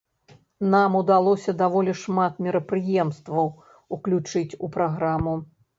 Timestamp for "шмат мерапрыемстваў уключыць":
2.01-4.49